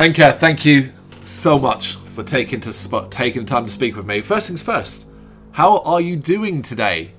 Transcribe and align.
Henka, 0.00 0.34
thank 0.38 0.64
you 0.64 0.90
so 1.24 1.58
much 1.58 1.96
for 2.14 2.22
taking 2.22 2.58
to 2.60 2.72
spot, 2.72 3.12
taking 3.12 3.44
time 3.44 3.66
to 3.66 3.70
speak 3.70 3.96
with 3.96 4.06
me. 4.06 4.22
First 4.22 4.46
things 4.48 4.62
first, 4.62 5.06
how 5.52 5.80
are 5.80 6.00
you 6.00 6.16
doing 6.16 6.62
today? 6.62 7.10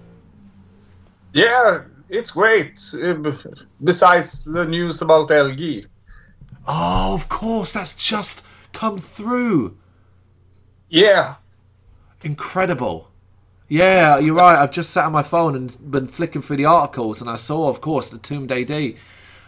Yeah, 1.32 1.84
it's 2.10 2.32
great. 2.32 2.82
Uh, 3.00 3.34
Besides 3.84 4.46
the 4.46 4.66
news 4.66 5.04
about 5.04 5.30
LG. 5.30 5.86
Oh, 6.68 7.14
of 7.14 7.30
course, 7.30 7.72
that's 7.72 7.94
just 7.94 8.44
come 8.74 8.98
through. 8.98 9.78
Yeah, 10.90 11.36
Incredible. 12.24 13.12
Yeah, 13.70 14.18
you're 14.18 14.34
right. 14.34 14.58
I've 14.58 14.72
just 14.72 14.90
sat 14.90 15.06
on 15.06 15.12
my 15.12 15.22
phone 15.22 15.56
and 15.56 15.92
been 15.92 16.08
flicking 16.08 16.42
through 16.42 16.58
the 16.58 16.66
articles, 16.66 17.22
and 17.22 17.30
I 17.30 17.36
saw, 17.36 17.70
of 17.70 17.80
course, 17.80 18.10
the 18.10 18.16
Entombed 18.16 18.52
AD 18.52 18.96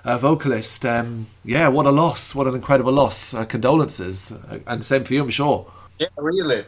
uh, 0.03 0.17
vocalist. 0.17 0.85
Um, 0.85 1.27
yeah, 1.43 1.67
what 1.67 1.85
a 1.85 1.91
loss! 1.91 2.35
What 2.35 2.48
an 2.48 2.55
incredible 2.55 2.93
loss. 2.93 3.34
Uh, 3.34 3.45
condolences, 3.45 4.31
uh, 4.31 4.59
and 4.67 4.85
same 4.85 5.03
for 5.03 5.13
you, 5.13 5.23
I'm 5.23 5.29
sure. 5.29 5.71
yeah, 5.99 6.07
really. 6.17 6.66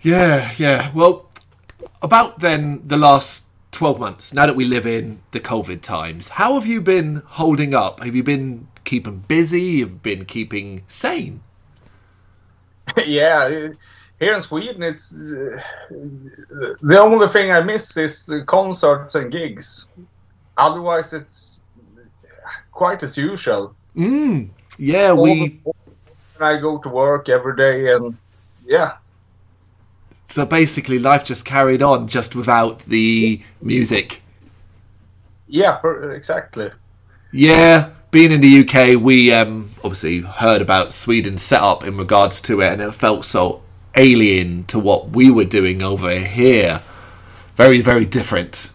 Yeah, 0.00 0.52
yeah. 0.58 0.90
Well, 0.92 1.30
about 2.02 2.40
then 2.40 2.82
the 2.84 2.96
last 2.96 3.48
12 3.70 4.00
months, 4.00 4.34
now 4.34 4.46
that 4.46 4.56
we 4.56 4.64
live 4.64 4.86
in 4.86 5.22
the 5.30 5.40
COVID 5.40 5.80
times, 5.80 6.30
how 6.30 6.54
have 6.54 6.66
you 6.66 6.80
been 6.80 7.22
holding 7.26 7.74
up? 7.74 8.02
Have 8.02 8.14
you 8.14 8.22
been 8.22 8.66
keeping 8.84 9.20
busy? 9.28 9.80
Have 9.80 9.90
You've 9.90 10.02
been 10.02 10.24
keeping 10.24 10.82
sane? 10.88 11.42
yeah, 13.06 13.68
here 14.18 14.34
in 14.34 14.40
Sweden, 14.40 14.82
it's 14.82 15.12
uh, 15.12 15.60
the 15.90 16.98
only 17.00 17.28
thing 17.28 17.52
I 17.52 17.60
miss 17.60 17.96
is 17.96 18.30
concerts 18.46 19.14
and 19.14 19.32
gigs. 19.32 19.90
Otherwise, 20.56 21.12
it's 21.12 21.51
quite 22.82 23.02
as 23.04 23.16
usual. 23.16 23.76
Mm, 23.96 24.50
yeah, 24.78 25.12
All 25.14 25.22
we. 25.22 25.60
I 26.40 26.58
go 26.58 26.78
to 26.78 26.88
work 26.88 27.28
every 27.28 27.56
day, 27.56 27.92
and 27.94 28.18
yeah, 28.64 28.98
So 30.26 30.44
basically, 30.44 30.98
life 30.98 31.24
just 31.24 31.44
carried 31.44 31.80
on 31.82 32.08
just 32.08 32.34
without 32.34 32.80
the 32.80 33.40
music. 33.60 34.20
yeah, 35.46 35.72
per- 35.76 36.10
exactly. 36.12 36.70
Yeah, 37.32 37.90
being 38.10 38.32
in 38.32 38.40
the 38.40 38.60
UK, 38.60 39.00
we 39.00 39.32
um, 39.32 39.70
obviously 39.82 40.20
heard 40.20 40.60
about 40.62 40.92
Sweden's 40.92 41.42
setup 41.42 41.84
in 41.84 41.96
regards 41.96 42.40
to 42.42 42.60
it, 42.60 42.72
and 42.72 42.82
it 42.82 42.92
felt 42.94 43.24
so 43.24 43.62
alien 43.96 44.64
to 44.64 44.78
what 44.78 45.10
we 45.10 45.30
were 45.30 45.44
doing 45.44 45.82
over 45.82 46.18
here. 46.18 46.82
Very, 47.56 47.80
very 47.80 48.04
different. 48.06 48.70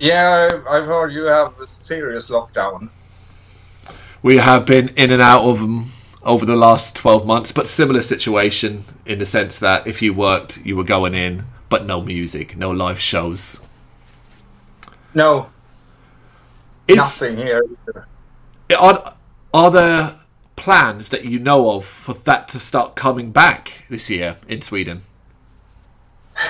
Yeah, 0.00 0.50
I've 0.68 0.86
heard 0.86 1.12
you 1.12 1.24
have 1.24 1.58
a 1.60 1.66
serious 1.68 2.28
lockdown. 2.30 2.90
We 4.22 4.36
have 4.36 4.66
been 4.66 4.88
in 4.90 5.10
and 5.10 5.22
out 5.22 5.44
of 5.44 5.60
them 5.60 5.86
over 6.22 6.44
the 6.44 6.56
last 6.56 6.94
12 6.96 7.26
months, 7.26 7.52
but 7.52 7.66
similar 7.66 8.02
situation 8.02 8.84
in 9.06 9.18
the 9.18 9.26
sense 9.26 9.58
that 9.58 9.86
if 9.86 10.02
you 10.02 10.12
worked, 10.12 10.64
you 10.64 10.76
were 10.76 10.84
going 10.84 11.14
in, 11.14 11.44
but 11.70 11.86
no 11.86 12.02
music, 12.02 12.56
no 12.56 12.70
live 12.70 13.00
shows. 13.00 13.64
No, 15.14 15.48
Is, 16.86 16.98
nothing 16.98 17.38
here. 17.38 17.64
either. 17.88 18.06
are, 18.78 19.16
are 19.54 19.70
there 19.70 20.20
plans 20.54 21.08
that 21.08 21.24
you 21.24 21.38
know 21.38 21.70
of 21.70 21.86
for 21.86 22.12
that 22.12 22.46
to 22.48 22.58
start 22.60 22.94
coming 22.94 23.32
back 23.32 23.84
this 23.88 24.10
year 24.10 24.36
in 24.48 24.60
Sweden? 24.60 25.02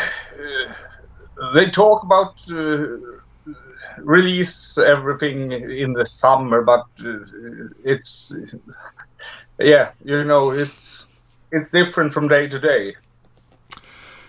They 1.55 1.71
talk 1.71 2.03
about 2.03 2.35
uh, 2.51 2.99
release 3.99 4.79
everything 4.79 5.53
in 5.53 5.93
the 5.93 6.07
summer, 6.07 6.63
but 6.63 6.87
uh, 7.05 7.19
it's 7.85 8.33
yeah, 9.59 9.91
you 10.05 10.25
know, 10.25 10.51
it's 10.51 11.09
it's 11.53 11.71
different 11.71 12.13
from 12.15 12.29
day 12.29 12.49
to 12.49 12.59
day. 12.59 12.95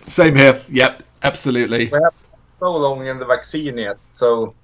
Same 0.08 0.34
here. 0.34 0.60
Yep, 0.68 1.02
absolutely. 1.22 1.86
We 1.86 1.98
have 2.02 2.14
so 2.52 2.76
long 2.76 3.06
in 3.06 3.18
the 3.18 3.24
vaccine 3.24 3.78
yet, 3.78 3.96
so 4.08 4.54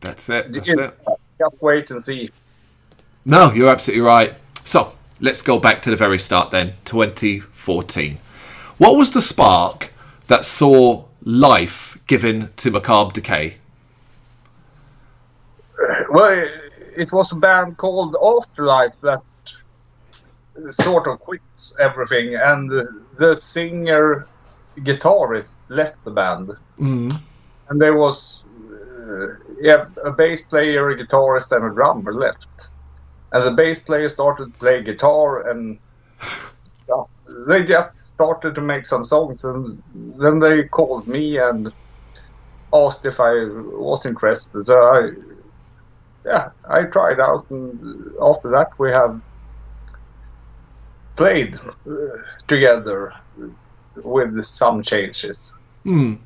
That's 0.00 0.28
it. 0.28 0.52
That's 0.52 0.68
it- 0.68 0.78
it. 0.78 0.98
just 1.38 1.56
wait 1.62 1.90
and 1.90 2.02
see. 2.02 2.30
No, 3.24 3.52
you're 3.52 3.68
absolutely 3.70 4.02
right. 4.02 4.34
So 4.64 4.92
let's 5.20 5.42
go 5.42 5.58
back 5.58 5.80
to 5.82 5.90
the 5.90 5.96
very 5.96 6.18
start 6.18 6.50
then, 6.50 6.74
2014. 6.84 8.18
What 8.78 8.96
was 8.96 9.12
the 9.12 9.22
spark 9.22 9.90
that 10.26 10.44
saw 10.44 11.04
life 11.22 11.93
given 12.06 12.50
to 12.56 12.70
Macabre 12.70 13.12
Decay? 13.12 13.56
Well, 16.10 16.46
it 16.96 17.12
was 17.12 17.32
a 17.32 17.36
band 17.36 17.76
called 17.76 18.16
Afterlife 18.22 19.00
that 19.00 19.22
sort 20.70 21.06
of 21.06 21.20
quit 21.20 21.42
everything, 21.80 22.34
and 22.34 22.70
the 23.16 23.34
singer 23.34 24.26
guitarist 24.78 25.60
left 25.68 26.02
the 26.04 26.10
band. 26.10 26.52
Mm. 26.78 27.14
and 27.68 27.80
there 27.80 27.96
was 27.96 28.42
uh, 28.58 29.26
yeah 29.60 29.86
a 30.04 30.10
bass 30.10 30.46
player, 30.46 30.88
a 30.90 30.96
guitarist, 30.96 31.54
and 31.54 31.64
a 31.64 31.70
drummer 31.70 32.12
left. 32.12 32.70
And 33.32 33.46
the 33.46 33.52
bass 33.52 33.80
player 33.80 34.08
started 34.08 34.52
to 34.52 34.58
play 34.58 34.82
guitar, 34.82 35.48
and 35.48 35.78
yeah, 36.88 37.04
they 37.48 37.64
just 37.64 38.10
started 38.10 38.54
to 38.54 38.60
make 38.60 38.86
some 38.86 39.04
songs. 39.04 39.44
And 39.44 39.82
then 39.94 40.38
they 40.38 40.64
called 40.64 41.08
me 41.08 41.38
and 41.38 41.72
asked 42.74 43.06
if 43.06 43.20
I 43.20 43.32
was 43.44 44.04
interested. 44.04 44.64
So 44.64 44.82
I, 44.82 45.10
yeah, 46.26 46.50
I 46.68 46.82
tried 46.84 47.20
out, 47.20 47.48
and 47.50 48.12
after 48.20 48.50
that 48.50 48.78
we 48.78 48.90
have 48.90 49.20
played 51.16 51.54
uh, 51.88 51.94
together 52.48 53.14
with 53.96 54.44
some 54.44 54.82
changes. 54.82 55.58
Mm. 55.84 56.18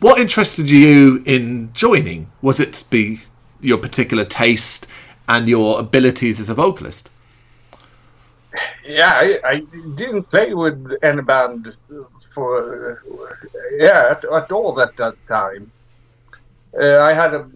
What 0.00 0.18
interested 0.18 0.68
you 0.68 1.22
in 1.24 1.72
joining? 1.72 2.30
Was 2.42 2.60
it 2.60 2.84
be 2.90 3.20
your 3.60 3.78
particular 3.78 4.24
taste 4.24 4.86
and 5.28 5.48
your 5.48 5.80
abilities 5.80 6.40
as 6.40 6.50
a 6.50 6.54
vocalist? 6.54 7.10
Yeah, 8.84 9.12
I, 9.14 9.40
I 9.44 9.58
didn't 9.94 10.24
play 10.24 10.54
with 10.54 10.94
any 11.02 11.22
band 11.22 11.74
for 12.34 13.00
yeah 13.78 14.08
at, 14.10 14.24
at 14.24 14.52
all 14.52 14.80
at 14.80 14.96
that 14.96 15.14
time. 15.26 15.70
Uh, 16.78 16.98
I 17.00 17.12
had 17.12 17.34
a 17.34 17.48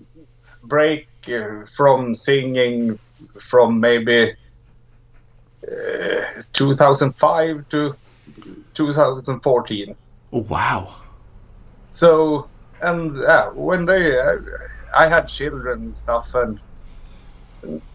break 0.63 1.09
uh, 1.29 1.67
from 1.77 2.15
singing 2.15 2.99
from 3.41 3.81
maybe 3.81 4.35
uh, 5.67 6.43
2005 6.53 7.69
to 7.71 7.97
2014. 8.75 9.97
Oh, 10.33 10.39
wow. 10.39 10.95
So 11.83 12.49
and 12.81 13.17
yeah, 13.17 13.49
when 13.51 13.87
they 13.87 14.19
uh, 14.19 14.37
I 14.97 15.09
had 15.09 15.27
children 15.27 15.83
and 15.83 15.97
stuff 15.97 16.35
and 16.35 16.61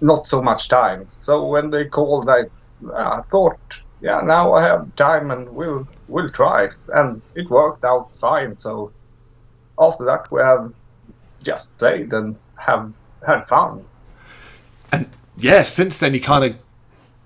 not 0.02 0.26
so 0.26 0.42
much 0.42 0.68
time. 0.68 1.08
So 1.10 1.46
when 1.48 1.70
they 1.70 1.86
called, 1.86 2.30
I 2.30 2.44
I 2.94 3.22
thought, 3.32 3.60
yeah, 4.04 4.20
now 4.20 4.52
I 4.54 4.62
have 4.64 4.94
time 4.98 5.32
and 5.32 5.48
we'll 5.56 5.88
we'll 6.10 6.30
try, 6.30 6.68
and 6.94 7.22
it 7.36 7.50
worked 7.50 7.86
out 7.86 8.14
fine. 8.14 8.54
So 8.54 8.92
after 9.80 10.04
that, 10.04 10.30
we 10.30 10.42
have 10.42 10.74
just 11.42 11.78
played 11.78 12.12
and 12.12 12.38
have 12.58 12.92
had 13.26 13.48
fun. 13.48 13.86
And 14.92 15.10
yeah, 15.38 15.64
since 15.64 16.00
then 16.00 16.14
you 16.14 16.20
kind 16.20 16.44
of 16.44 16.58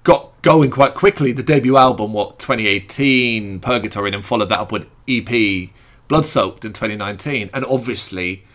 got 0.04 0.40
going 0.44 0.70
quite 0.70 0.94
quickly. 0.94 1.32
The 1.32 1.42
debut 1.42 1.78
album, 1.78 2.14
what 2.14 2.38
2018, 2.38 3.60
Purgatory, 3.60 4.10
and 4.10 4.14
then 4.14 4.22
followed 4.22 4.50
that 4.50 4.60
up 4.60 4.72
with 4.72 4.86
EP 5.08 5.72
Blood 6.08 6.28
Soaked 6.28 6.64
in 6.64 6.74
2019, 6.74 7.50
and 7.56 7.66
obviously 7.66 8.46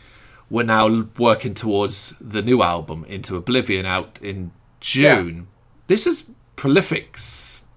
we're 0.48 0.62
now 0.62 1.08
working 1.18 1.54
towards 1.54 2.14
the 2.20 2.40
new 2.40 2.62
album 2.62 3.04
Into 3.08 3.36
Oblivion 3.36 3.84
out 3.84 4.20
in 4.22 4.52
June. 4.78 5.34
Yeah. 5.34 5.42
This 5.88 6.06
is 6.06 6.30
prolific 6.54 7.16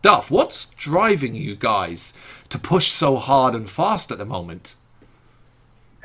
stuff. 0.06 0.30
What's 0.30 0.68
driving 0.68 1.34
you 1.34 1.56
guys 1.56 2.14
to 2.50 2.60
push 2.60 2.92
so 2.92 3.16
hard 3.18 3.56
and 3.56 3.68
fast 3.68 4.12
at 4.12 4.20
the 4.20 4.26
moment? 4.26 4.76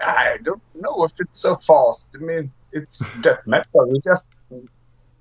I 0.03 0.39
don't 0.43 0.63
know 0.75 1.05
if 1.05 1.13
it's 1.21 1.39
so 1.39 1.57
fast. 1.57 2.17
I 2.19 2.25
mean, 2.25 2.51
it's 2.73 2.99
death 3.21 3.47
metal. 3.47 3.87
We 3.91 4.01
just 4.01 4.31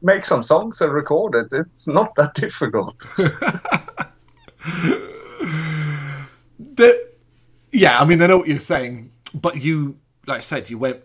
make 0.01 0.23
some 0.23 0.43
songs 0.43 0.79
and 0.79 0.93
record 0.93 1.35
it. 1.35 1.47
It's 1.51 1.89
not 1.89 2.15
that 2.15 2.35
difficult. 2.35 2.97
the, 6.57 7.09
yeah, 7.73 7.99
I 7.99 8.05
mean, 8.05 8.21
I 8.21 8.27
know 8.27 8.37
what 8.37 8.47
you're 8.47 8.59
saying, 8.59 9.11
but 9.33 9.61
you, 9.61 9.97
like 10.25 10.37
I 10.37 10.41
said, 10.41 10.69
you 10.69 10.77
went 10.77 11.01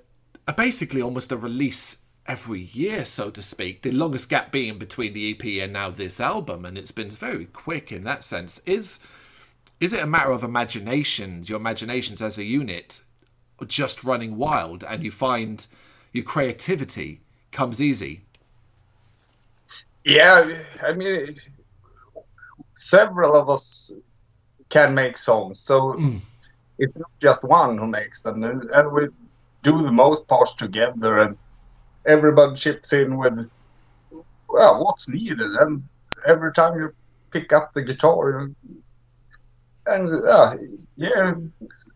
uh, 0.46 0.52
basically 0.52 1.02
almost 1.02 1.32
a 1.32 1.36
release 1.36 2.03
every 2.26 2.60
year, 2.60 3.04
so 3.04 3.30
to 3.30 3.42
speak. 3.42 3.82
The 3.82 3.90
longest 3.92 4.28
gap 4.30 4.52
being 4.52 4.78
between 4.78 5.12
the 5.12 5.30
EP 5.32 5.62
and 5.62 5.72
now 5.72 5.90
this 5.90 6.20
album, 6.20 6.64
and 6.64 6.78
it's 6.78 6.92
been 6.92 7.10
very 7.10 7.46
quick 7.46 7.92
in 7.92 8.04
that 8.04 8.24
sense. 8.24 8.60
Is 8.66 9.00
is 9.80 9.92
it 9.92 10.02
a 10.02 10.06
matter 10.06 10.30
of 10.30 10.44
imaginations, 10.44 11.48
your 11.48 11.58
imaginations 11.60 12.22
as 12.22 12.38
a 12.38 12.44
unit, 12.44 13.02
just 13.66 14.04
running 14.04 14.36
wild, 14.36 14.84
and 14.84 15.02
you 15.02 15.10
find 15.10 15.66
your 16.12 16.24
creativity 16.24 17.20
comes 17.52 17.80
easy? 17.82 18.22
Yeah, 20.04 20.64
I 20.82 20.92
mean, 20.92 21.36
several 22.74 23.34
of 23.36 23.50
us 23.50 23.92
can 24.70 24.94
make 24.94 25.16
songs, 25.16 25.60
so 25.60 25.96
Mm. 25.98 26.20
it's 26.78 26.98
not 26.98 27.10
just 27.20 27.44
one 27.44 27.78
who 27.78 27.86
makes 27.86 28.22
them, 28.22 28.42
and, 28.44 28.70
and 28.70 28.92
we 28.92 29.08
do 29.62 29.82
the 29.82 29.92
most 29.92 30.28
parts 30.28 30.54
together, 30.54 31.18
and 31.20 31.38
everybody 32.06 32.56
chips 32.56 32.92
in 32.92 33.16
with 33.16 33.50
well 34.48 34.84
what's 34.84 35.08
needed, 35.08 35.40
and 35.40 35.82
every 36.26 36.52
time 36.52 36.78
you 36.78 36.94
pick 37.30 37.52
up 37.52 37.72
the 37.72 37.82
guitar, 37.82 38.30
you, 38.40 38.82
and 39.86 40.24
uh, 40.26 40.56
yeah, 40.96 41.34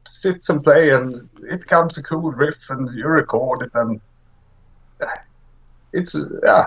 sits 0.06 0.49
and 0.49 0.62
play, 0.62 0.90
and 0.90 1.28
it 1.43 1.66
comes 1.66 1.96
a 1.99 2.02
cool 2.02 2.31
riff, 2.31 2.69
and 2.70 2.94
you 2.96 3.06
record 3.06 3.62
it, 3.62 3.70
and 3.75 4.00
it's 5.93 6.16
yeah, 6.43 6.66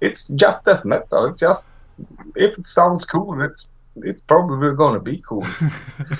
it's 0.00 0.28
just 0.28 0.64
death 0.64 0.84
metal. 0.84 1.26
It's 1.26 1.40
just 1.40 1.72
if 2.36 2.58
it 2.58 2.66
sounds 2.66 3.04
cool, 3.04 3.40
it's 3.42 3.70
it's 3.96 4.20
probably 4.20 4.74
gonna 4.74 5.00
be 5.00 5.22
cool. 5.26 5.46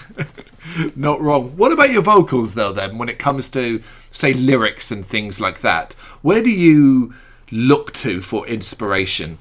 Not 0.96 1.20
wrong. 1.20 1.56
What 1.56 1.72
about 1.72 1.90
your 1.90 2.02
vocals, 2.02 2.54
though, 2.54 2.72
then, 2.72 2.98
when 2.98 3.08
it 3.08 3.18
comes 3.18 3.48
to, 3.50 3.82
say, 4.10 4.32
lyrics 4.32 4.90
and 4.90 5.04
things 5.04 5.40
like 5.40 5.60
that? 5.60 5.94
Where 6.22 6.42
do 6.42 6.50
you 6.50 7.14
look 7.50 7.92
to 7.94 8.20
for 8.20 8.46
inspiration? 8.46 9.38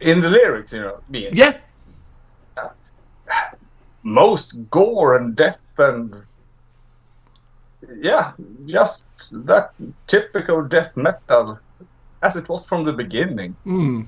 In 0.00 0.20
the 0.20 0.30
lyrics, 0.30 0.72
you 0.72 0.80
know, 0.80 1.00
me 1.08 1.28
Yeah. 1.32 1.58
most 4.02 4.70
gore 4.70 5.16
and 5.16 5.36
death 5.36 5.60
and 5.78 6.16
yeah, 7.98 8.32
just 8.66 9.44
that 9.46 9.72
typical 10.06 10.62
death 10.62 10.96
metal 10.96 11.58
as 12.22 12.36
it 12.36 12.48
was 12.48 12.64
from 12.64 12.84
the 12.84 12.92
beginning. 12.92 13.56
Hmm. 13.64 14.02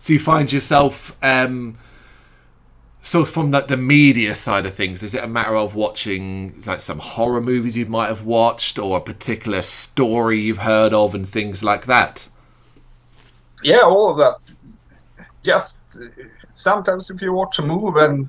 So 0.00 0.12
you 0.12 0.18
find 0.18 0.52
yourself. 0.52 1.16
Um, 1.22 1.78
so 3.02 3.24
from 3.24 3.52
the, 3.52 3.60
the 3.60 3.76
media 3.76 4.34
side 4.34 4.66
of 4.66 4.74
things, 4.74 5.02
is 5.02 5.14
it 5.14 5.22
a 5.22 5.28
matter 5.28 5.56
of 5.56 5.74
watching 5.74 6.62
like 6.66 6.80
some 6.80 6.98
horror 6.98 7.40
movies 7.40 7.76
you 7.76 7.86
might 7.86 8.08
have 8.08 8.22
watched, 8.22 8.78
or 8.78 8.98
a 8.98 9.00
particular 9.00 9.62
story 9.62 10.40
you've 10.40 10.58
heard 10.58 10.92
of, 10.92 11.14
and 11.14 11.28
things 11.28 11.62
like 11.62 11.86
that? 11.86 12.28
Yeah, 13.62 13.82
all 13.82 14.10
of 14.10 14.16
that. 14.18 14.36
Just 15.42 15.78
sometimes 16.52 17.10
if 17.10 17.22
you 17.22 17.32
watch 17.32 17.58
a 17.58 17.62
movie 17.62 18.00
and 18.00 18.28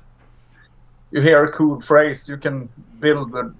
you 1.10 1.20
hear 1.20 1.44
a 1.44 1.52
cool 1.52 1.80
phrase, 1.80 2.28
you 2.28 2.36
can 2.36 2.68
build 3.00 3.32
the 3.32 3.52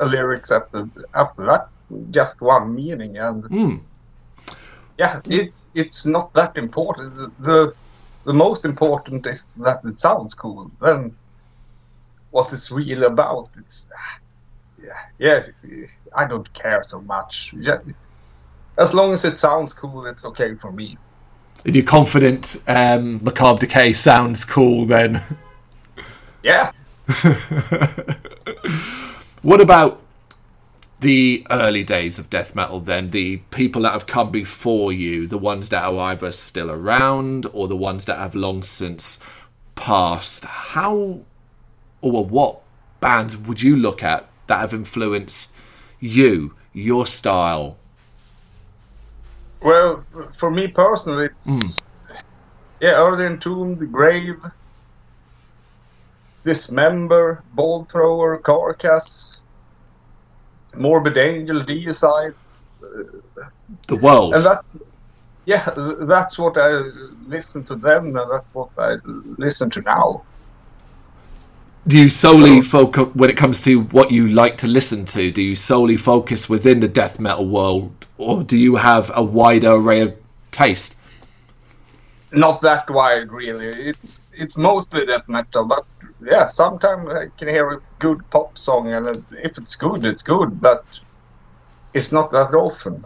a 0.00 0.06
lyrics 0.06 0.50
after 0.50 0.88
after 1.14 1.44
that. 1.44 1.68
Just 2.10 2.40
one 2.40 2.74
meaning, 2.74 3.16
and 3.18 3.44
Mm. 3.44 3.80
yeah, 4.98 5.20
it, 5.26 5.50
it's 5.74 6.06
not 6.06 6.32
that 6.34 6.56
important. 6.56 7.16
The, 7.16 7.32
the 7.40 7.74
the 8.24 8.32
most 8.32 8.64
important 8.64 9.26
is 9.26 9.54
that 9.54 9.84
it 9.84 9.98
sounds 9.98 10.34
cool. 10.34 10.70
Then 10.80 11.16
what 12.30 12.52
it's 12.52 12.70
really 12.70 13.04
about, 13.04 13.50
it's 13.58 13.90
yeah, 14.82 14.92
yeah. 15.18 15.86
I 16.14 16.26
don't 16.26 16.52
care 16.52 16.82
so 16.84 17.00
much. 17.00 17.54
Yeah, 17.58 17.78
as 18.78 18.94
long 18.94 19.12
as 19.12 19.24
it 19.24 19.38
sounds 19.38 19.72
cool, 19.72 20.06
it's 20.06 20.24
okay 20.24 20.54
for 20.54 20.72
me. 20.72 20.96
If 21.64 21.76
you're 21.76 21.84
confident, 21.84 22.60
um, 22.66 23.22
Macabre 23.22 23.60
Decay 23.60 23.92
sounds 23.92 24.44
cool, 24.44 24.84
then. 24.84 25.22
Yeah, 26.42 26.72
What 29.42 29.60
about 29.60 30.00
the 31.02 31.46
early 31.50 31.84
days 31.84 32.18
of 32.18 32.30
death 32.30 32.54
metal 32.54 32.80
then? 32.80 33.10
The 33.10 33.38
people 33.50 33.82
that 33.82 33.92
have 33.92 34.06
come 34.06 34.30
before 34.30 34.92
you, 34.92 35.26
the 35.26 35.38
ones 35.38 35.68
that 35.68 35.84
are 35.84 35.98
either 35.98 36.32
still 36.32 36.70
around 36.70 37.46
or 37.52 37.68
the 37.68 37.76
ones 37.76 38.06
that 38.06 38.18
have 38.18 38.34
long 38.34 38.62
since 38.62 39.18
passed. 39.74 40.44
How 40.44 41.20
or 42.00 42.24
what 42.24 42.60
bands 43.00 43.36
would 43.36 43.60
you 43.62 43.76
look 43.76 44.02
at 44.02 44.28
that 44.46 44.60
have 44.60 44.72
influenced 44.72 45.54
you, 46.00 46.54
your 46.72 47.06
style? 47.06 47.76
Well, 49.60 50.04
for 50.36 50.50
me 50.50 50.68
personally, 50.68 51.26
it's 51.26 51.48
hmm. 51.48 52.16
yeah, 52.80 52.94
early 52.94 53.26
entombed, 53.26 53.92
grave, 53.92 54.42
dismember, 56.44 57.42
Bolt 57.54 57.90
Thrower, 57.90 58.38
carcass, 58.38 59.41
morbid 60.76 61.16
angel, 61.16 61.62
deicide, 61.64 62.34
The 63.86 63.96
world. 63.96 64.34
and 64.34 64.44
that. 64.44 64.64
Yeah, 65.44 65.68
that's 66.02 66.38
what 66.38 66.56
I 66.56 66.68
listen 67.26 67.64
to 67.64 67.74
them, 67.74 68.06
and 68.16 68.30
that's 68.30 68.46
what 68.52 68.70
I 68.78 68.96
listen 69.38 69.70
to 69.70 69.80
now. 69.80 70.22
Do 71.84 71.98
you 71.98 72.08
solely 72.10 72.62
focus 72.62 73.08
when 73.14 73.28
it 73.28 73.36
comes 73.36 73.60
to 73.62 73.80
what 73.80 74.12
you 74.12 74.28
like 74.28 74.56
to 74.58 74.68
listen 74.68 75.04
to? 75.06 75.32
Do 75.32 75.42
you 75.42 75.56
solely 75.56 75.96
focus 75.96 76.48
within 76.48 76.78
the 76.78 76.86
death 76.86 77.18
metal 77.18 77.44
world, 77.44 78.06
or 78.18 78.44
do 78.44 78.56
you 78.56 78.76
have 78.76 79.10
a 79.16 79.22
wider 79.24 79.72
array 79.72 80.00
of 80.02 80.14
taste? 80.52 80.96
Not 82.32 82.60
that 82.62 82.88
wide, 82.88 83.30
really. 83.30 83.66
It's 83.66 84.22
it's 84.32 84.56
mostly 84.56 85.04
death 85.06 85.28
metal, 85.28 85.64
but 85.66 85.84
yeah, 86.24 86.46
sometimes 86.46 87.08
I 87.08 87.26
can 87.36 87.48
hear 87.48 87.70
a 87.70 87.80
good 87.98 88.28
pop 88.30 88.56
song, 88.56 88.92
and 88.92 89.24
if 89.42 89.58
it's 89.58 89.76
good, 89.76 90.04
it's 90.04 90.22
good, 90.22 90.60
but 90.60 90.84
it's 91.94 92.12
not 92.12 92.30
that 92.30 92.54
often. 92.54 93.04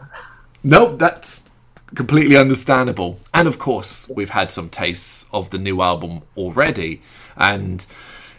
Nope, 0.63 0.99
that's 0.99 1.49
completely 1.95 2.37
understandable. 2.37 3.19
And 3.35 3.49
of 3.49 3.59
course, 3.59 4.09
we've 4.15 4.31
had 4.31 4.51
some 4.51 4.69
tastes 4.69 5.27
of 5.33 5.51
the 5.51 5.59
new 5.59 5.83
album 5.83 6.23
already, 6.37 7.03
and 7.37 7.85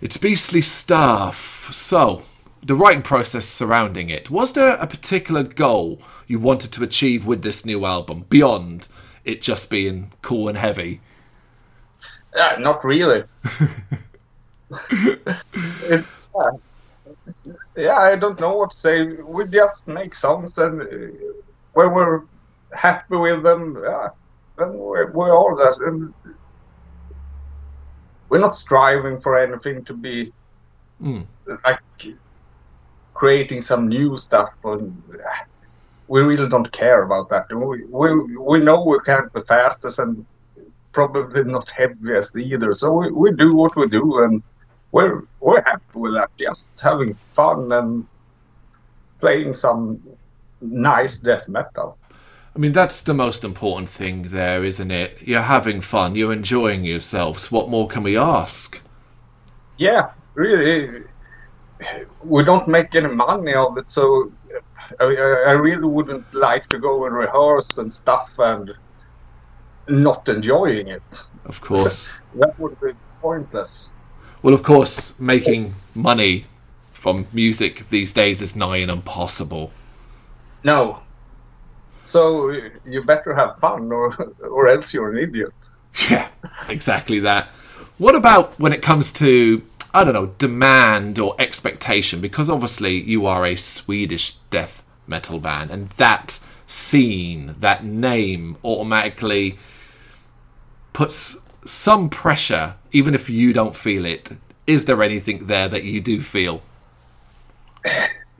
it's 0.01 0.17
beastly 0.17 0.61
stuff. 0.61 1.71
So, 1.73 2.21
the 2.63 2.75
writing 2.75 3.01
process 3.01 3.45
surrounding 3.45 4.09
it 4.09 4.29
was 4.29 4.53
there 4.53 4.75
a 4.75 4.87
particular 4.87 5.43
goal 5.43 6.01
you 6.27 6.39
wanted 6.39 6.71
to 6.73 6.83
achieve 6.83 7.25
with 7.25 7.41
this 7.41 7.65
new 7.65 7.85
album 7.85 8.25
beyond 8.29 8.87
it 9.27 9.41
just 9.41 9.69
being 9.69 10.11
cool 10.21 10.47
and 10.49 10.57
heavy? 10.57 11.01
Yeah, 12.35 12.55
not 12.59 12.83
really. 12.83 13.23
yeah. 14.91 16.01
yeah, 17.75 17.97
I 17.97 18.15
don't 18.15 18.39
know 18.39 18.55
what 18.55 18.71
to 18.71 18.77
say. 18.77 19.05
We 19.05 19.45
just 19.47 19.87
make 19.87 20.15
songs, 20.15 20.57
and 20.57 20.81
uh, 20.81 20.87
when 21.73 21.93
we're 21.93 22.21
happy 22.73 23.15
with 23.17 23.43
them, 23.43 23.81
yeah, 23.83 24.09
then 24.57 24.73
we, 24.73 25.05
we 25.05 25.25
are 25.25 25.35
all 25.35 25.55
that. 25.55 25.77
And 25.85 26.13
we're 28.29 28.39
not 28.39 28.55
striving 28.55 29.19
for 29.19 29.37
anything 29.37 29.85
to 29.85 29.93
be 29.93 30.33
Mm. 31.01 31.27
like 31.63 31.79
creating 33.13 33.61
some 33.61 33.87
new 33.87 34.17
stuff. 34.17 34.49
And 34.63 34.99
uh, 35.13 35.43
we 36.07 36.21
really 36.21 36.47
don't 36.47 36.71
care 36.71 37.03
about 37.03 37.29
that. 37.29 37.47
We 37.53 37.83
we, 37.85 38.37
we 38.37 38.59
know 38.59 38.83
we 38.83 38.99
can't 39.05 39.31
be 39.33 39.41
fastest 39.41 39.99
and 39.99 40.25
probably 40.91 41.43
not 41.43 41.69
heaviest 41.69 42.35
either. 42.37 42.73
So 42.73 42.91
we, 42.93 43.11
we 43.11 43.31
do 43.31 43.55
what 43.55 43.75
we 43.75 43.87
do, 43.87 44.23
and 44.23 44.41
we're 44.91 45.23
we're 45.39 45.61
happy 45.61 45.99
with 45.99 46.13
that. 46.13 46.29
Just 46.37 46.79
having 46.79 47.13
fun 47.33 47.71
and 47.71 48.07
playing 49.19 49.53
some 49.53 50.01
nice 50.61 51.19
death 51.19 51.47
metal. 51.47 51.97
I 52.55 52.59
mean, 52.59 52.71
that's 52.71 53.03
the 53.03 53.13
most 53.13 53.43
important 53.43 53.87
thing 53.87 54.23
there, 54.23 54.63
isn't 54.63 54.89
it? 54.89 55.21
You're 55.21 55.41
having 55.41 55.79
fun, 55.81 56.15
you're 56.15 56.33
enjoying 56.33 56.83
yourselves. 56.83 57.51
What 57.51 57.69
more 57.69 57.87
can 57.87 58.01
we 58.01 58.17
ask? 58.17 58.81
Yeah, 59.77 60.13
really. 60.33 61.03
We 62.23 62.43
don't 62.43 62.67
make 62.67 62.95
any 62.95 63.09
money 63.09 63.53
of 63.53 63.77
it, 63.77 63.89
so 63.89 64.31
I, 64.99 65.05
I 65.05 65.51
really 65.51 65.87
wouldn't 65.87 66.33
like 66.33 66.67
to 66.67 66.79
go 66.79 67.05
and 67.05 67.15
rehearse 67.15 67.77
and 67.77 67.91
stuff 67.93 68.33
and 68.37 68.73
not 69.87 70.27
enjoying 70.29 70.87
it. 70.87 71.23
Of 71.45 71.61
course. 71.61 72.13
That 72.35 72.59
would 72.59 72.79
be 72.79 72.91
pointless. 73.21 73.93
well, 74.43 74.53
of 74.53 74.61
course, 74.61 75.19
making 75.19 75.73
money 75.95 76.45
from 76.93 77.25
music 77.33 77.89
these 77.89 78.13
days 78.13 78.41
is 78.41 78.55
nigh 78.55 78.77
and 78.77 78.91
impossible. 78.91 79.71
No. 80.63 80.99
So 82.01 82.51
you 82.85 83.03
better 83.03 83.33
have 83.33 83.57
fun, 83.59 83.91
or 83.91 84.13
or 84.41 84.67
else 84.67 84.93
you're 84.93 85.11
an 85.11 85.17
idiot. 85.17 85.53
Yeah, 86.09 86.27
exactly 86.69 87.19
that. 87.21 87.47
What 87.97 88.15
about 88.15 88.59
when 88.59 88.71
it 88.73 88.81
comes 88.83 89.11
to, 89.13 89.63
I 89.97 90.03
don't 90.03 90.13
know, 90.13 90.27
demand 90.37 91.17
or 91.17 91.35
expectation? 91.39 92.21
Because 92.21 92.49
obviously 92.49 93.01
you 93.01 93.25
are 93.25 93.45
a 93.45 93.55
Swedish 93.55 94.33
death 94.51 94.83
metal 95.07 95.39
band, 95.39 95.71
and 95.71 95.89
that 95.91 96.39
scene, 96.67 97.55
that 97.59 97.83
name 97.83 98.57
automatically 98.63 99.57
puts 100.93 101.41
some 101.65 102.09
pressure, 102.09 102.75
even 102.91 103.15
if 103.15 103.27
you 103.27 103.53
don't 103.53 103.75
feel 103.75 104.05
it. 104.05 104.31
Is 104.67 104.85
there 104.85 105.01
anything 105.01 105.47
there 105.47 105.67
that 105.67 105.83
you 105.83 105.99
do 105.99 106.21
feel? 106.21 106.61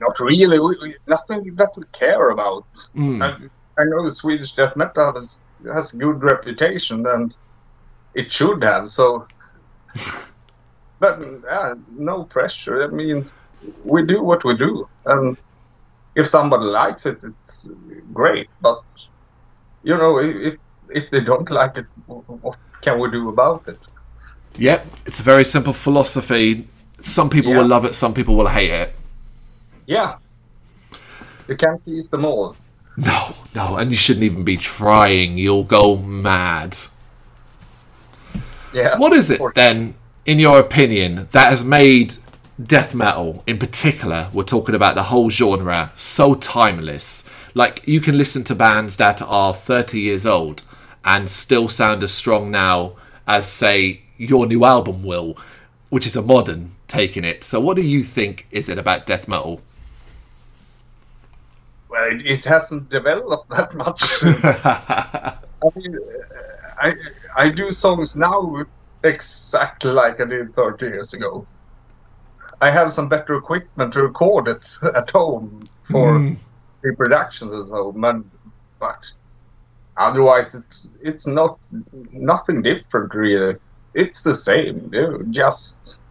Not 0.00 0.20
really. 0.20 0.60
We, 0.60 0.76
we, 0.80 0.94
nothing 1.08 1.56
that 1.56 1.76
we 1.76 1.82
care 1.92 2.30
about. 2.30 2.66
Mm. 2.94 3.20
I, 3.20 3.82
I 3.82 3.84
know 3.84 4.04
the 4.04 4.12
Swedish 4.12 4.52
death 4.52 4.76
metal 4.76 5.12
has 5.12 5.40
has 5.64 5.90
good 5.90 6.22
reputation 6.22 7.04
and 7.04 7.36
it 8.14 8.32
should 8.32 8.62
have. 8.62 8.88
So, 8.88 9.26
but 10.98 11.20
uh, 11.50 11.74
no 11.90 12.24
pressure. 12.24 12.82
I 12.82 12.88
mean, 12.88 13.30
we 13.84 14.04
do 14.06 14.22
what 14.22 14.44
we 14.44 14.56
do, 14.56 14.88
and 15.06 15.36
if 16.14 16.26
somebody 16.26 16.64
likes 16.64 17.06
it, 17.06 17.22
it's 17.24 17.66
great. 18.12 18.48
But 18.60 18.82
you 19.82 19.96
know, 19.96 20.18
if 20.18 20.56
if 20.88 21.10
they 21.10 21.20
don't 21.20 21.50
like 21.50 21.78
it, 21.78 21.86
what 22.06 22.56
can 22.80 22.98
we 22.98 23.10
do 23.10 23.28
about 23.28 23.68
it? 23.68 23.86
Yep, 24.58 24.86
it's 25.06 25.20
a 25.20 25.22
very 25.22 25.44
simple 25.44 25.72
philosophy. 25.72 26.66
Some 27.00 27.30
people 27.30 27.52
Yeah. 27.52 27.58
will 27.60 27.68
love 27.68 27.84
it, 27.84 27.94
some 27.94 28.12
people 28.14 28.34
will 28.34 28.48
hate 28.48 28.70
it. 28.70 28.94
Yeah, 29.86 30.16
you 31.48 31.56
can't 31.56 31.82
please 31.84 32.10
them 32.10 32.24
all. 32.24 32.56
No, 32.98 33.32
no, 33.54 33.76
and 33.76 33.92
you 33.92 33.96
shouldn't 33.96 34.24
even 34.24 34.42
be 34.42 34.56
trying. 34.56 35.38
You'll 35.38 35.62
go 35.62 35.94
mad. 35.96 36.76
Yeah. 38.74 38.98
What 38.98 39.12
is 39.12 39.30
it 39.30 39.40
then, 39.54 39.94
in 40.28 40.38
your 40.38 40.58
opinion, 40.60 41.26
that 41.32 41.48
has 41.48 41.64
made 41.64 42.12
death 42.62 42.94
metal, 42.94 43.42
in 43.46 43.58
particular, 43.58 44.28
we're 44.34 44.44
talking 44.44 44.74
about 44.74 44.94
the 44.94 45.04
whole 45.04 45.30
genre, 45.30 45.90
so 45.94 46.34
timeless? 46.34 47.24
Like, 47.54 47.88
you 47.88 48.02
can 48.02 48.18
listen 48.18 48.44
to 48.44 48.54
bands 48.54 48.98
that 48.98 49.22
are 49.22 49.54
30 49.54 49.98
years 49.98 50.26
old 50.26 50.64
and 51.02 51.30
still 51.30 51.70
sound 51.70 52.02
as 52.02 52.12
strong 52.12 52.50
now 52.50 52.92
as, 53.26 53.48
say, 53.50 54.02
your 54.18 54.46
new 54.46 54.66
album 54.66 55.02
will, 55.02 55.38
which 55.88 56.06
is 56.06 56.14
a 56.14 56.20
modern 56.20 56.72
taking 56.88 57.24
it. 57.24 57.42
So, 57.42 57.58
what 57.58 57.76
do 57.76 57.82
you 57.82 58.04
think 58.04 58.46
is 58.50 58.68
it 58.68 58.76
about 58.78 59.06
death 59.06 59.28
metal? 59.28 59.62
Well, 61.88 62.12
it, 62.14 62.26
it 62.26 62.44
hasn't 62.44 62.90
developed 62.90 63.48
that 63.56 63.74
much. 63.74 64.02
since- 64.02 64.72
I 65.62 65.70
mean, 65.74 65.96
uh, 65.96 66.78
I 66.78 66.94
I 67.36 67.48
do 67.50 67.72
songs 67.72 68.16
now 68.16 68.64
exactly 69.02 69.92
like 69.92 70.20
I 70.20 70.24
did 70.24 70.54
30 70.54 70.86
years 70.86 71.14
ago. 71.14 71.46
I 72.60 72.70
have 72.70 72.92
some 72.92 73.08
better 73.08 73.36
equipment 73.36 73.92
to 73.94 74.02
record 74.02 74.48
it 74.48 74.76
at 74.94 75.10
home 75.10 75.68
for 75.84 76.18
hmm. 76.18 76.34
reproductions 76.82 77.52
and 77.52 77.64
so, 77.64 77.92
man, 77.92 78.28
but 78.80 79.10
otherwise 79.96 80.54
it's 80.54 80.96
it's 81.02 81.26
not 81.26 81.58
nothing 82.12 82.62
different 82.62 83.14
really. 83.14 83.56
It's 83.94 84.22
the 84.22 84.34
same. 84.34 84.90
You 84.92 85.26
just 85.30 86.02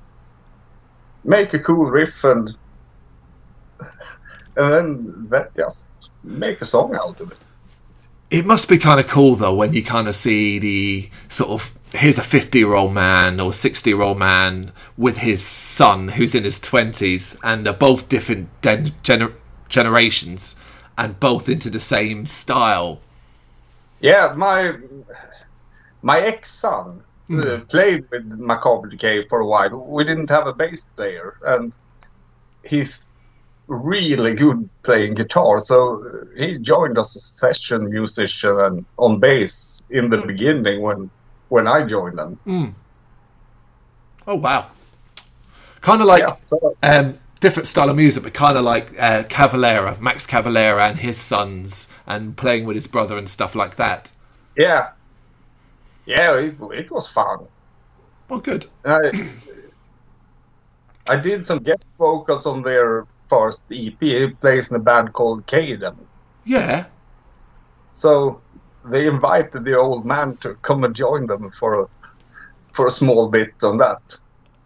make 1.23 1.53
a 1.53 1.59
cool 1.59 1.85
riff 1.85 2.23
and 2.23 2.55
and 4.55 4.73
then 4.73 5.27
that 5.29 5.55
just 5.55 5.93
make 6.23 6.61
a 6.61 6.65
song 6.65 6.95
out 6.95 7.19
of 7.19 7.31
it. 7.31 7.37
It 8.29 8.45
must 8.45 8.67
be 8.67 8.77
kind 8.77 8.99
of 8.99 9.07
cool 9.07 9.35
though 9.35 9.53
when 9.53 9.73
you 9.73 9.83
kind 9.83 10.07
of 10.07 10.15
see 10.15 10.59
the 10.59 11.09
sort 11.29 11.49
of 11.51 11.76
here's 11.93 12.17
a 12.17 12.23
50 12.23 12.59
year 12.59 12.73
old 12.73 12.93
man 12.93 13.39
or 13.39 13.53
60 13.53 13.89
year 13.89 14.01
old 14.01 14.17
man 14.17 14.71
with 14.97 15.17
his 15.17 15.41
son 15.41 16.09
who's 16.09 16.35
in 16.35 16.43
his 16.43 16.59
20s 16.59 17.37
and 17.43 17.65
they're 17.65 17.73
both 17.73 18.09
different 18.09 18.49
den- 18.61 18.91
gener- 19.03 19.33
generations 19.69 20.55
and 20.97 21.19
both 21.19 21.47
into 21.47 21.69
the 21.69 21.79
same 21.79 22.25
style. 22.25 22.99
Yeah, 23.99 24.33
my 24.35 24.77
my 26.01 26.19
ex 26.19 26.51
son 26.51 27.03
uh, 27.31 27.59
played 27.67 28.09
with 28.11 28.25
Macabre 28.25 28.89
Decay 28.89 29.27
for 29.27 29.39
a 29.39 29.45
while. 29.45 29.69
We 29.69 30.03
didn't 30.03 30.29
have 30.29 30.47
a 30.47 30.53
bass 30.53 30.85
player, 30.85 31.37
and 31.45 31.73
he's 32.63 33.03
really 33.67 34.33
good 34.33 34.69
playing 34.83 35.15
guitar. 35.15 35.59
So 35.59 36.27
he 36.37 36.57
joined 36.57 36.97
us 36.97 37.15
as 37.15 37.23
a 37.23 37.25
session 37.25 37.89
musician 37.89 38.57
and 38.59 38.85
on 38.97 39.19
bass 39.19 39.85
in 39.89 40.09
the 40.09 40.19
beginning 40.19 40.81
when 40.81 41.09
when 41.49 41.67
I 41.67 41.85
joined 41.85 42.17
them. 42.17 42.75
Oh 44.27 44.35
wow. 44.35 44.69
Kind 45.81 46.01
of 46.01 46.07
like 46.07 46.21
Yeah, 46.21 46.35
so 46.45 46.75
um, 46.83 47.17
different 47.39 47.67
style 47.67 47.89
of 47.89 47.95
music, 47.95 48.23
but 48.23 48.33
kind 48.33 48.57
of 48.57 48.65
like 48.65 48.91
uh, 48.99 49.23
Cavalera, 49.23 49.99
Max 49.99 50.27
Cavalera 50.27 50.89
and 50.89 50.99
his 50.99 51.17
sons, 51.17 51.87
and 52.05 52.35
playing 52.35 52.65
with 52.65 52.75
his 52.75 52.87
brother 52.87 53.17
and 53.17 53.29
stuff 53.29 53.55
like 53.55 53.75
that. 53.77 54.11
yeah, 54.57 54.91
yeah, 56.05 56.37
it, 56.37 56.55
it 56.73 56.91
was 56.91 57.07
fun. 57.07 57.47
Oh, 58.29 58.39
good. 58.39 58.65
I, 58.85 59.11
I 61.09 61.15
did 61.17 61.45
some 61.45 61.59
guest 61.59 61.87
vocals 61.97 62.45
on 62.45 62.61
their 62.61 63.05
first 63.29 63.71
EP. 63.71 63.99
He 63.99 64.27
plays 64.27 64.71
in 64.71 64.77
a 64.77 64.79
band 64.79 65.13
called 65.13 65.45
Caden. 65.47 65.95
Yeah. 66.45 66.85
So 67.91 68.41
they 68.89 69.07
invited 69.07 69.63
the 69.63 69.77
old 69.77 70.05
man 70.05 70.37
to 70.37 70.55
come 70.55 70.83
and 70.83 70.95
join 70.95 71.27
them 71.27 71.51
for 71.51 71.81
a 71.81 71.87
for 72.73 72.87
a 72.87 72.91
small 72.91 73.27
bit 73.29 73.53
on 73.63 73.77
that. 73.77 74.17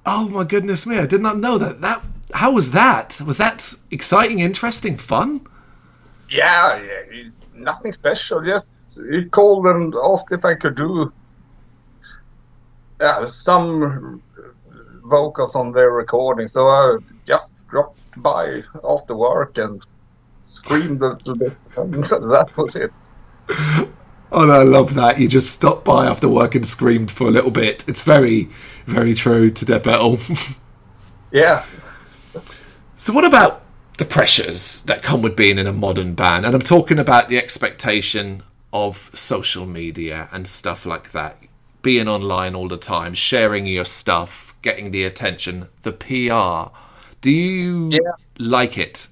Oh 0.05 0.27
my 0.27 0.43
goodness 0.43 0.85
me! 0.85 0.97
I 0.97 1.05
did 1.05 1.21
not 1.21 1.37
know 1.37 1.57
that. 1.57 1.81
That 1.81 2.03
how 2.33 2.51
was 2.51 2.71
that? 2.71 3.21
Was 3.25 3.37
that 3.37 3.73
exciting, 3.91 4.39
interesting, 4.39 4.97
fun? 4.97 5.41
Yeah, 6.29 6.77
yeah 6.77 7.01
it's 7.09 7.47
nothing 7.53 7.91
special. 7.91 8.41
Just 8.41 8.77
he 9.11 9.25
called 9.25 9.67
and 9.67 9.93
asked 10.03 10.31
if 10.31 10.45
I 10.45 10.55
could 10.55 10.75
do 10.75 11.11
yeah, 12.99 13.25
some 13.25 14.21
vocals 15.03 15.55
on 15.55 15.71
their 15.71 15.91
recording. 15.91 16.47
So 16.47 16.67
I 16.67 16.97
just 17.25 17.51
dropped 17.69 17.99
by 18.21 18.63
after 18.83 19.15
work 19.15 19.57
and 19.57 19.83
screamed 20.43 21.01
a 21.01 21.09
little 21.09 21.35
bit, 21.35 21.53
and 21.77 21.93
that 22.03 22.49
was 22.57 22.75
it. 22.75 22.91
Oh, 24.31 24.45
no, 24.45 24.53
I 24.53 24.63
love 24.63 24.93
that. 24.95 25.19
You 25.19 25.27
just 25.27 25.51
stopped 25.51 25.83
by 25.83 26.05
after 26.07 26.29
work 26.29 26.55
and 26.55 26.65
screamed 26.65 27.11
for 27.11 27.27
a 27.27 27.31
little 27.31 27.51
bit. 27.51 27.87
It's 27.87 28.01
very, 28.01 28.49
very 28.85 29.13
true 29.13 29.51
to 29.51 29.65
death 29.65 29.85
metal. 29.85 30.19
Yeah, 31.33 31.63
so, 32.95 33.13
what 33.13 33.25
about 33.25 33.63
the 33.97 34.05
pressures 34.05 34.81
that 34.83 35.01
come 35.01 35.21
with 35.21 35.35
being 35.35 35.57
in 35.57 35.65
a 35.65 35.73
modern 35.73 36.13
band? 36.13 36.45
And 36.45 36.53
I'm 36.53 36.61
talking 36.61 36.99
about 36.99 37.29
the 37.29 37.37
expectation 37.37 38.43
of 38.71 39.09
social 39.13 39.65
media 39.65 40.29
and 40.31 40.47
stuff 40.47 40.85
like 40.85 41.11
that. 41.11 41.37
Being 41.81 42.07
online 42.07 42.53
all 42.53 42.67
the 42.67 42.77
time, 42.77 43.15
sharing 43.15 43.65
your 43.65 43.85
stuff, 43.85 44.55
getting 44.61 44.91
the 44.91 45.03
attention, 45.03 45.67
the 45.81 45.91
PR. 45.93 46.71
Do 47.21 47.31
you 47.31 47.89
Yeah. 47.91 48.11
like 48.37 48.77
it? 48.77 49.07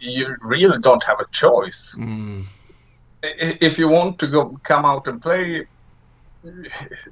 You 0.00 0.36
really 0.42 0.78
don't 0.80 1.04
have 1.04 1.20
a 1.20 1.26
choice. 1.32 2.00
I- 3.24 3.58
If 3.60 3.78
you 3.78 3.88
want 3.88 4.18
to 4.20 4.28
go 4.28 4.56
come 4.64 4.84
out 4.84 5.08
and 5.08 5.20
play, 5.22 5.66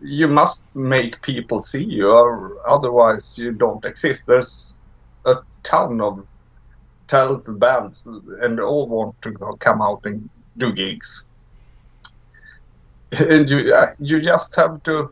you 0.00 0.28
must 0.28 0.70
make 0.74 1.22
people 1.22 1.58
see 1.58 1.84
you, 1.84 2.10
or 2.10 2.56
otherwise 2.68 3.34
you 3.38 3.52
don't 3.52 3.84
exist. 3.84 4.24
There's 4.26 4.80
a 5.26 5.36
ton 5.64 6.00
of 6.00 6.20
talented 7.08 7.58
bands, 7.60 8.06
and 8.40 8.58
they 8.58 8.62
all 8.62 8.88
want 8.88 9.16
to 9.22 9.30
go, 9.32 9.56
come 9.56 9.82
out 9.82 10.00
and 10.04 10.30
do 10.56 10.72
gigs. 10.72 11.28
And 13.12 13.50
you, 13.50 13.72
uh, 13.74 13.88
you 13.98 14.20
just 14.20 14.56
have 14.56 14.82
to, 14.84 15.08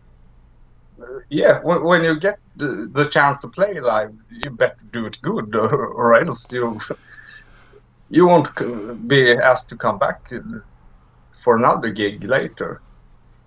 yeah. 1.28 1.60
When, 1.60 1.82
when 1.82 2.04
you 2.04 2.18
get 2.18 2.38
the, 2.56 2.88
the 2.92 3.06
chance 3.06 3.38
to 3.38 3.48
play 3.48 3.80
live, 3.80 4.12
you 4.30 4.50
better 4.50 4.78
do 4.92 5.06
it 5.06 5.18
good, 5.22 5.54
or, 5.56 5.86
or 5.98 6.14
else 6.14 6.52
you 6.52 6.80
you 8.10 8.26
won't 8.26 9.08
be 9.08 9.32
asked 9.32 9.68
to 9.70 9.76
come 9.76 9.98
back 9.98 10.30
for 11.42 11.56
another 11.56 11.90
gig 11.90 12.24
later. 12.24 12.80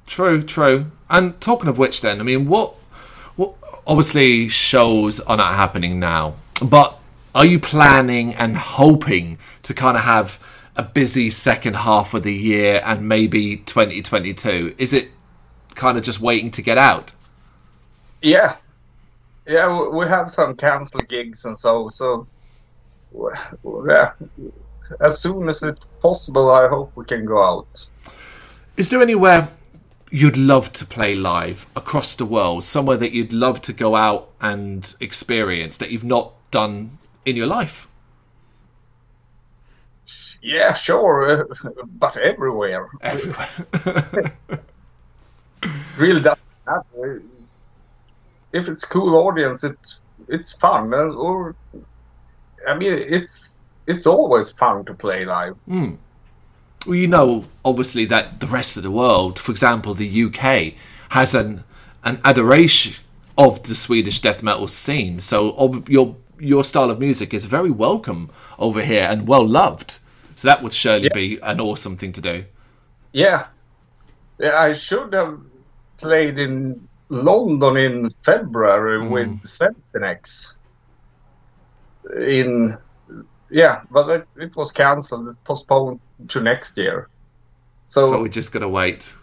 True, 0.07 0.41
true. 0.41 0.91
And 1.09 1.39
talking 1.39 1.69
of 1.69 1.77
which, 1.77 2.01
then, 2.01 2.19
I 2.19 2.23
mean, 2.23 2.47
what, 2.47 2.73
what? 3.35 3.53
Obviously, 3.87 4.47
shows 4.47 5.19
are 5.21 5.37
not 5.37 5.53
happening 5.53 5.99
now, 5.99 6.35
but 6.63 6.99
are 7.35 7.45
you 7.45 7.59
planning 7.59 8.33
and 8.33 8.57
hoping 8.57 9.37
to 9.63 9.73
kind 9.73 9.97
of 9.97 10.03
have 10.03 10.39
a 10.75 10.83
busy 10.83 11.29
second 11.29 11.75
half 11.75 12.13
of 12.13 12.23
the 12.23 12.33
year 12.33 12.81
and 12.83 13.07
maybe 13.07 13.57
2022? 13.57 14.75
Is 14.77 14.93
it 14.93 15.09
kind 15.75 15.97
of 15.97 16.03
just 16.03 16.19
waiting 16.19 16.49
to 16.51 16.61
get 16.61 16.77
out? 16.77 17.13
Yeah, 18.21 18.55
yeah, 19.47 19.89
we 19.89 20.05
have 20.07 20.31
some 20.31 20.55
cancelled 20.55 21.07
gigs 21.07 21.45
and 21.45 21.57
so 21.57 21.89
so. 21.89 22.27
Yeah, 23.87 24.11
as 24.99 25.19
soon 25.21 25.47
as 25.47 25.63
it's 25.63 25.87
possible, 26.01 26.51
I 26.51 26.67
hope 26.67 26.91
we 26.95 27.05
can 27.05 27.25
go 27.25 27.41
out. 27.41 27.87
Is 28.75 28.89
there 28.89 29.01
anywhere 29.01 29.47
you'd 30.11 30.37
love 30.37 30.71
to 30.73 30.85
play 30.85 31.15
live 31.15 31.65
across 31.75 32.15
the 32.15 32.25
world? 32.25 32.65
Somewhere 32.65 32.97
that 32.97 33.13
you'd 33.13 33.31
love 33.31 33.61
to 33.63 33.73
go 33.73 33.95
out 33.95 34.29
and 34.41 34.95
experience 34.99 35.77
that 35.77 35.91
you've 35.91 36.03
not 36.03 36.33
done 36.51 36.97
in 37.25 37.35
your 37.35 37.47
life? 37.47 37.87
Yeah, 40.41 40.73
sure, 40.73 41.49
uh, 41.49 41.71
but 41.85 42.17
everywhere. 42.17 42.89
Everywhere. 43.01 43.49
really 45.97 46.21
doesn't 46.21 46.51
matter. 46.67 47.23
If 48.59 48.69
it's 48.69 48.85
cool 48.85 49.15
audience, 49.27 49.63
it's 49.69 49.99
it's 50.35 50.51
fun. 50.63 50.93
uh, 50.93 50.97
Or 51.25 51.55
I 52.69 52.73
mean, 52.79 52.93
it's 53.17 53.65
it's 53.87 54.05
always 54.07 54.49
fun 54.51 54.85
to 54.85 54.93
play 54.93 55.25
live. 55.25 55.57
Hmm. 55.67 55.91
well, 56.87 56.95
you 56.95 57.07
know, 57.07 57.43
obviously 57.63 58.05
that 58.05 58.39
the 58.39 58.47
rest 58.47 58.77
of 58.77 58.83
the 58.83 58.91
world, 58.91 59.39
for 59.39 59.51
example, 59.51 59.93
the 59.93 60.23
UK, 60.25 60.73
has 61.09 61.35
an 61.35 61.63
an 62.03 62.19
adoration 62.23 62.93
of 63.37 63.63
the 63.63 63.75
Swedish 63.75 64.19
death 64.21 64.41
metal 64.41 64.67
scene. 64.67 65.19
So 65.19 65.37
ob- 65.57 65.89
your 65.89 66.15
your 66.39 66.63
style 66.63 66.89
of 66.91 66.99
music 66.99 67.33
is 67.33 67.45
very 67.45 67.71
welcome 67.71 68.29
over 68.57 68.81
here 68.81 69.07
and 69.11 69.27
well 69.27 69.45
loved. 69.47 69.99
So 70.35 70.47
that 70.49 70.61
would 70.63 70.73
surely 70.73 71.09
be 71.09 71.39
an 71.41 71.59
awesome 71.61 71.95
thing 71.97 72.11
to 72.13 72.21
do. 72.21 72.45
Yeah. 73.13 73.47
yeah, 74.39 74.59
I 74.59 74.73
should 74.73 75.13
have 75.13 75.39
played 75.97 76.37
in 76.39 76.87
London 77.09 77.77
in 77.77 78.09
February 78.21 79.01
mm. 79.01 79.09
with 79.09 79.41
Centinex. 79.41 80.59
In 82.17 82.77
yeah, 83.49 83.81
but 83.91 84.09
it, 84.09 84.27
it 84.37 84.55
was 84.55 84.71
cancelled. 84.71 85.27
It's 85.27 85.37
postponed 85.37 85.99
to 86.29 86.41
next 86.41 86.77
year. 86.77 87.09
So, 87.83 88.09
So 88.09 88.21
we're 88.21 88.27
just 88.27 88.51
gonna 88.51 88.69
wait. 88.69 89.13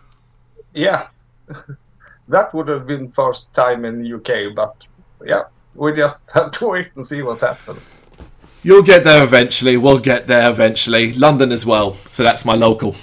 yeah, 0.74 1.08
that 2.28 2.54
would 2.54 2.68
have 2.68 2.86
been 2.86 3.10
first 3.10 3.52
time 3.54 3.84
in 3.84 4.12
UK. 4.14 4.54
But 4.54 4.86
yeah, 5.24 5.44
we 5.74 5.94
just 5.94 6.30
have 6.34 6.52
to 6.52 6.68
wait 6.68 6.90
and 6.94 7.04
see 7.04 7.22
what 7.22 7.40
happens. 7.40 7.96
You'll 8.64 8.82
get 8.82 9.02
there 9.02 9.24
eventually. 9.24 9.76
We'll 9.76 9.98
get 9.98 10.28
there 10.28 10.48
eventually. 10.48 11.12
London 11.14 11.50
as 11.50 11.66
well. 11.66 11.94
So 11.94 12.22
that's 12.22 12.44
my 12.44 12.54
local. 12.54 12.94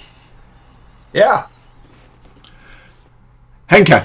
Yeah, 1.12 1.46
Henka, 3.70 4.04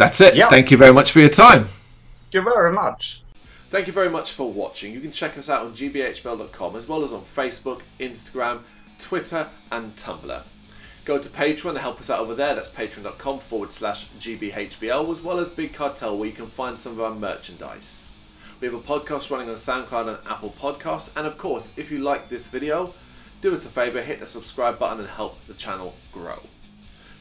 that's 0.00 0.20
it. 0.20 0.34
Yeah. 0.34 0.48
Thank 0.48 0.70
you 0.70 0.78
very 0.78 0.94
much 0.94 1.12
for 1.12 1.20
your 1.20 1.28
time. 1.28 1.64
thank 1.64 2.34
you 2.34 2.42
very 2.42 2.72
much. 2.72 3.22
Thank 3.68 3.86
you 3.86 3.92
very 3.92 4.08
much 4.08 4.32
for 4.32 4.50
watching. 4.50 4.94
You 4.94 5.00
can 5.00 5.12
check 5.12 5.36
us 5.36 5.50
out 5.50 5.66
on 5.66 5.74
gbhbl.com 5.74 6.74
as 6.74 6.88
well 6.88 7.04
as 7.04 7.12
on 7.12 7.20
Facebook, 7.20 7.82
Instagram, 8.00 8.62
Twitter, 8.98 9.48
and 9.70 9.94
Tumblr. 9.96 10.42
Go 11.04 11.18
to 11.18 11.28
Patreon 11.28 11.74
to 11.74 11.80
help 11.80 12.00
us 12.00 12.08
out 12.08 12.20
over 12.20 12.34
there. 12.34 12.54
That's 12.54 12.70
patreon.com 12.70 13.40
forward 13.40 13.72
slash 13.72 14.08
gbhbl, 14.18 15.10
as 15.10 15.22
well 15.22 15.38
as 15.38 15.50
Big 15.50 15.74
Cartel, 15.74 16.16
where 16.16 16.28
you 16.28 16.34
can 16.34 16.48
find 16.48 16.78
some 16.78 16.92
of 16.92 17.00
our 17.00 17.14
merchandise. 17.14 18.10
We 18.60 18.68
have 18.68 18.74
a 18.74 18.80
podcast 18.80 19.30
running 19.30 19.50
on 19.50 19.56
SoundCloud 19.56 20.08
and 20.08 20.18
Apple 20.28 20.54
Podcasts. 20.58 21.14
And 21.14 21.26
of 21.26 21.36
course, 21.36 21.76
if 21.76 21.90
you 21.90 21.98
like 21.98 22.28
this 22.28 22.48
video, 22.48 22.94
do 23.42 23.52
us 23.52 23.66
a 23.66 23.68
favour, 23.68 24.00
hit 24.00 24.20
the 24.20 24.26
subscribe 24.26 24.78
button 24.78 25.00
and 25.00 25.08
help 25.08 25.44
the 25.46 25.54
channel 25.54 25.94
grow. 26.10 26.40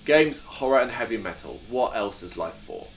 Games, 0.10 0.44
horror, 0.44 0.80
and 0.80 0.90
heavy 0.90 1.18
metal. 1.18 1.60
What 1.70 1.96
else 1.96 2.24
is 2.24 2.36
life 2.36 2.56
for? 2.56 2.88